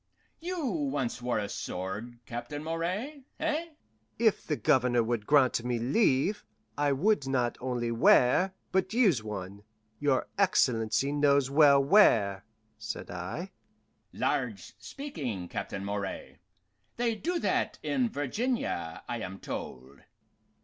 [0.39, 3.67] You once wore a sword, Captain Moray eh?"
[4.17, 6.43] "If the Governor would grant me leave,
[6.75, 9.61] I would not only wear, but use one,
[9.99, 12.43] your excellency knows well where,"
[12.79, 13.51] said I.
[14.11, 16.39] "Large speaking, Captain Moray.
[16.97, 19.99] They do that in Virginia, I am told."